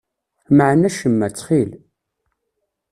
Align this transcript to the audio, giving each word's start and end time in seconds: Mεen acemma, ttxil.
Mεen 0.57 0.81
acemma, 0.87 1.27
ttxil. 1.31 1.71